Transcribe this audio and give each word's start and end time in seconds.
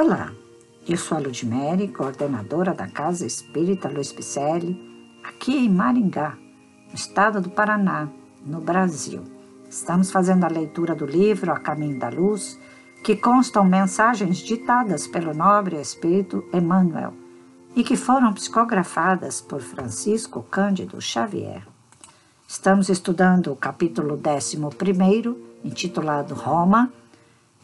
Olá, 0.00 0.32
eu 0.88 0.96
sou 0.96 1.18
a 1.18 1.20
Ludmere, 1.20 1.88
coordenadora 1.88 2.72
da 2.72 2.86
Casa 2.86 3.26
Espírita 3.26 3.88
Luiz 3.88 4.12
Picelli, 4.12 4.80
aqui 5.24 5.56
em 5.56 5.68
Maringá, 5.68 6.38
no 6.88 6.94
estado 6.94 7.40
do 7.40 7.50
Paraná, 7.50 8.08
no 8.46 8.60
Brasil. 8.60 9.24
Estamos 9.68 10.12
fazendo 10.12 10.44
a 10.44 10.48
leitura 10.48 10.94
do 10.94 11.04
livro 11.04 11.50
A 11.50 11.58
Caminho 11.58 11.98
da 11.98 12.10
Luz, 12.10 12.56
que 13.02 13.16
constam 13.16 13.64
mensagens 13.64 14.38
ditadas 14.38 15.08
pelo 15.08 15.34
nobre 15.34 15.80
espírito 15.80 16.44
Emmanuel 16.54 17.12
e 17.74 17.82
que 17.82 17.96
foram 17.96 18.32
psicografadas 18.32 19.40
por 19.40 19.60
Francisco 19.60 20.44
Cândido 20.44 21.00
Xavier. 21.00 21.66
Estamos 22.46 22.88
estudando 22.88 23.50
o 23.50 23.56
capítulo 23.56 24.16
11, 24.24 25.36
intitulado 25.64 26.36
Roma, 26.36 26.88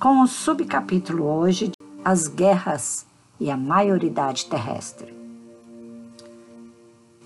com 0.00 0.22
o 0.22 0.26
subcapítulo 0.26 1.24
hoje 1.24 1.70
As 2.04 2.26
Guerras 2.26 3.06
e 3.38 3.48
a 3.48 3.56
Maioridade 3.56 4.46
Terrestre. 4.46 5.16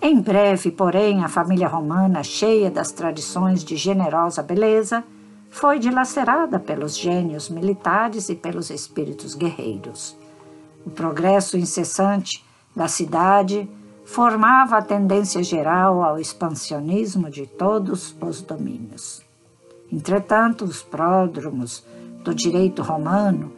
Em 0.03 0.21
breve, 0.21 0.71
porém, 0.71 1.25
a 1.25 1.29
família 1.29 1.67
romana, 1.67 2.23
cheia 2.23 2.71
das 2.71 2.93
tradições 2.93 3.65
de 3.65 3.75
generosa 3.75 4.43
beleza, 4.43 5.03
foi 5.49 5.79
dilacerada 5.79 6.61
pelos 6.61 6.95
gênios 6.95 7.49
militares 7.49 8.29
e 8.29 8.35
pelos 8.35 8.69
espíritos 8.69 9.35
guerreiros. 9.35 10.15
O 10.85 10.91
progresso 10.91 11.57
incessante 11.57 12.45
da 12.75 12.87
cidade 12.87 13.67
formava 14.05 14.77
a 14.77 14.83
tendência 14.83 15.43
geral 15.43 16.03
ao 16.03 16.19
expansionismo 16.19 17.31
de 17.31 17.47
todos 17.47 18.15
os 18.21 18.43
domínios. 18.43 19.23
Entretanto, 19.91 20.67
os 20.67 20.83
pródromos 20.83 21.83
do 22.23 22.35
direito 22.35 22.83
romano 22.83 23.51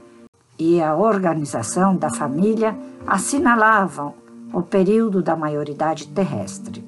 e 0.59 0.83
a 0.83 0.97
organização 0.97 1.95
da 1.97 2.11
família 2.11 2.77
assinalavam 3.07 4.15
o 4.53 4.63
período 4.63 5.23
da 5.23 5.37
maioridade 5.37 6.09
terrestre. 6.09 6.85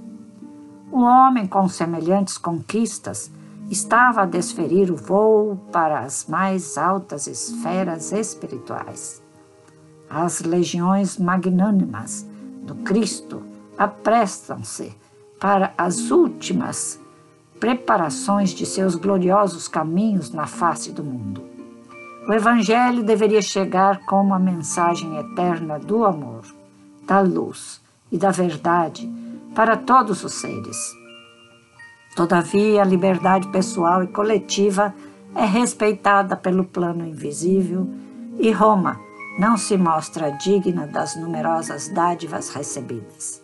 O 0.90 1.00
homem, 1.02 1.46
com 1.46 1.68
semelhantes 1.68 2.36
conquistas, 2.36 3.30
estava 3.70 4.22
a 4.22 4.26
desferir 4.26 4.90
o 4.90 4.96
voo 4.96 5.56
para 5.70 6.00
as 6.00 6.26
mais 6.26 6.76
altas 6.76 7.28
esferas 7.28 8.10
espirituais. 8.10 9.22
As 10.08 10.40
legiões 10.40 11.16
magnânimas 11.16 12.26
do 12.62 12.74
Cristo 12.76 13.42
aprestam-se 13.78 14.92
para 15.38 15.72
as 15.78 16.10
últimas 16.10 16.98
preparações 17.60 18.50
de 18.50 18.66
seus 18.66 18.96
gloriosos 18.96 19.68
caminhos 19.68 20.30
na 20.32 20.46
face 20.46 20.90
do 20.90 21.04
mundo. 21.04 21.49
O 22.30 22.32
Evangelho 22.32 23.02
deveria 23.02 23.42
chegar 23.42 24.06
como 24.06 24.32
a 24.32 24.38
mensagem 24.38 25.18
eterna 25.18 25.80
do 25.80 26.04
amor, 26.04 26.42
da 27.04 27.18
luz 27.18 27.80
e 28.08 28.16
da 28.16 28.30
verdade 28.30 29.10
para 29.52 29.76
todos 29.76 30.22
os 30.22 30.34
seres. 30.34 30.76
Todavia, 32.14 32.82
a 32.82 32.84
liberdade 32.84 33.48
pessoal 33.48 34.04
e 34.04 34.06
coletiva 34.06 34.94
é 35.34 35.44
respeitada 35.44 36.36
pelo 36.36 36.62
plano 36.62 37.04
invisível 37.04 37.90
e 38.38 38.52
Roma 38.52 39.00
não 39.36 39.56
se 39.56 39.76
mostra 39.76 40.30
digna 40.30 40.86
das 40.86 41.16
numerosas 41.16 41.88
dádivas 41.88 42.50
recebidas. 42.50 43.42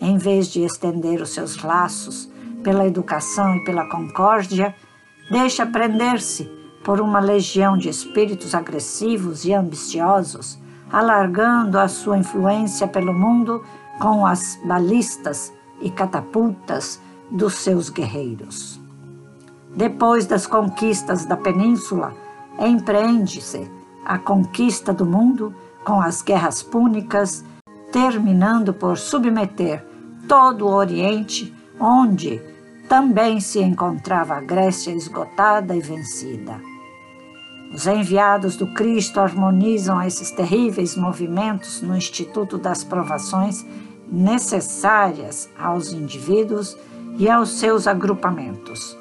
Em 0.00 0.18
vez 0.18 0.48
de 0.48 0.64
estender 0.64 1.22
os 1.22 1.30
seus 1.30 1.62
laços 1.62 2.28
pela 2.64 2.84
educação 2.88 3.54
e 3.54 3.64
pela 3.64 3.88
concórdia, 3.88 4.74
deixa 5.30 5.64
prender-se 5.64 6.58
por 6.82 7.00
uma 7.00 7.20
legião 7.20 7.76
de 7.76 7.88
espíritos 7.88 8.54
agressivos 8.54 9.44
e 9.44 9.52
ambiciosos, 9.52 10.58
alargando 10.90 11.78
a 11.78 11.88
sua 11.88 12.18
influência 12.18 12.88
pelo 12.88 13.12
mundo 13.12 13.62
com 14.00 14.24
as 14.24 14.58
balistas 14.64 15.52
e 15.80 15.90
catapultas 15.90 17.00
dos 17.30 17.54
seus 17.54 17.88
guerreiros. 17.88 18.80
Depois 19.76 20.26
das 20.26 20.46
conquistas 20.46 21.24
da 21.26 21.36
península, 21.36 22.12
empreende-se 22.58 23.70
a 24.04 24.18
conquista 24.18 24.92
do 24.92 25.06
mundo 25.06 25.54
com 25.84 26.00
as 26.00 26.22
guerras 26.22 26.62
púnicas, 26.62 27.44
terminando 27.92 28.72
por 28.72 28.98
submeter 28.98 29.84
todo 30.26 30.66
o 30.66 30.72
Oriente, 30.72 31.54
onde 31.78 32.42
também 32.90 33.38
se 33.38 33.60
encontrava 33.60 34.34
a 34.34 34.40
Grécia 34.40 34.90
esgotada 34.90 35.76
e 35.76 35.80
vencida. 35.80 36.60
Os 37.72 37.86
enviados 37.86 38.56
do 38.56 38.66
Cristo 38.66 39.20
harmonizam 39.20 40.02
esses 40.02 40.32
terríveis 40.32 40.96
movimentos 40.96 41.82
no 41.82 41.96
Instituto 41.96 42.58
das 42.58 42.82
Provações 42.82 43.64
necessárias 44.10 45.48
aos 45.56 45.92
indivíduos 45.92 46.76
e 47.16 47.30
aos 47.30 47.60
seus 47.60 47.86
agrupamentos. 47.86 48.98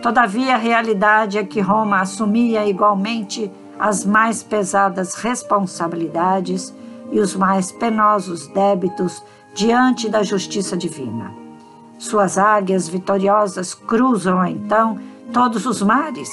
Todavia, 0.00 0.54
a 0.54 0.58
realidade 0.58 1.36
é 1.36 1.42
que 1.42 1.60
Roma 1.60 2.00
assumia 2.00 2.64
igualmente 2.64 3.50
as 3.76 4.04
mais 4.04 4.44
pesadas 4.44 5.16
responsabilidades 5.16 6.72
e 7.10 7.18
os 7.18 7.34
mais 7.34 7.72
penosos 7.72 8.46
débitos 8.46 9.20
diante 9.52 10.08
da 10.08 10.22
justiça 10.22 10.76
divina. 10.76 11.45
Suas 11.98 12.38
águias 12.38 12.88
vitoriosas 12.88 13.74
cruzam 13.74 14.44
então 14.46 14.98
todos 15.32 15.66
os 15.66 15.82
mares 15.82 16.28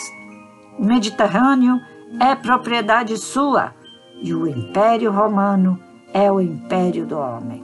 o 0.77 0.83
Mediterrâneo 0.83 1.79
é 2.19 2.33
propriedade 2.35 3.15
sua 3.17 3.73
e 4.21 4.33
o 4.33 4.47
Império 4.47 5.11
Romano 5.11 5.79
é 6.11 6.31
o 6.31 6.41
império 6.41 7.05
do 7.05 7.17
homem. 7.17 7.63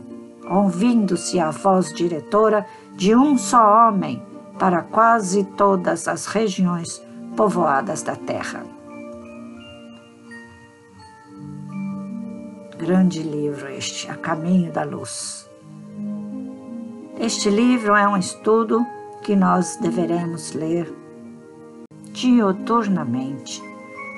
Ouvindo-se 0.50 1.40
a 1.40 1.50
voz 1.52 1.94
diretora 1.94 2.66
de 2.96 3.16
um 3.16 3.38
só 3.38 3.88
homem 3.88 4.22
para 4.60 4.84
quase 4.84 5.44
todas 5.44 6.08
as 6.08 6.28
regiões 6.28 7.02
povoadas 7.36 8.04
da 8.04 8.16
terra. 8.16 8.64
Grande 12.78 13.24
livro 13.24 13.68
este, 13.70 14.10
A 14.10 14.16
Caminho 14.16 14.72
da 14.72 14.84
Luz. 14.84 15.49
Este 17.20 17.50
livro 17.50 17.96
é 17.96 18.08
um 18.08 18.16
estudo 18.16 18.88
que 19.22 19.36
nós 19.36 19.76
deveremos 19.76 20.54
ler 20.54 20.90
dioturnamente. 22.14 23.62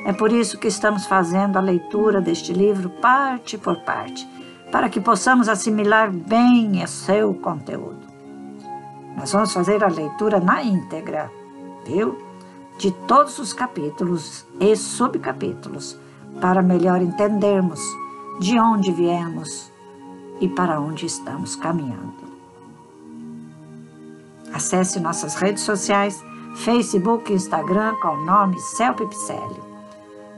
É 0.05 0.13
por 0.13 0.31
isso 0.31 0.59
que 0.59 0.67
estamos 0.67 1.07
fazendo 1.07 1.57
a 1.57 1.61
leitura 1.61 2.21
deste 2.21 2.53
livro 2.53 2.91
parte 3.01 3.57
por 3.57 3.77
parte, 3.77 4.29
para 4.71 4.87
que 4.87 5.01
possamos 5.01 5.49
assimilar 5.49 6.11
bem 6.11 6.85
seu 6.85 7.33
conteúdo. 7.33 8.05
Nós 9.17 9.31
vamos 9.31 9.51
fazer 9.51 9.83
a 9.83 9.87
leitura 9.87 10.39
na 10.39 10.61
íntegra, 10.61 11.31
viu? 11.83 12.15
De 12.77 12.91
todos 13.07 13.39
os 13.39 13.51
capítulos 13.51 14.45
e 14.59 14.75
subcapítulos, 14.75 15.97
para 16.39 16.61
melhor 16.61 17.01
entendermos 17.01 17.81
de 18.39 18.59
onde 18.59 18.91
viemos 18.91 19.71
e 20.39 20.47
para 20.47 20.79
onde 20.79 21.07
estamos 21.07 21.55
caminhando. 21.55 22.30
Acesse 24.53 24.99
nossas 24.99 25.35
redes 25.35 25.63
sociais 25.63 26.21
Facebook 26.57 27.31
e 27.31 27.35
Instagram 27.35 27.95
com 28.01 28.09
o 28.09 28.25
nome 28.25 28.59
Celpe 28.59 29.05
Picelli. 29.07 29.61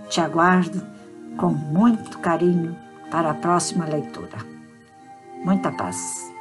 Te 0.09 0.22
aguardo 0.22 0.81
com 1.38 1.50
muito 1.50 2.19
carinho 2.19 2.75
para 3.09 3.31
a 3.31 3.34
próxima 3.34 3.85
leitura. 3.85 4.38
Muita 5.44 5.72
paz. 5.72 6.32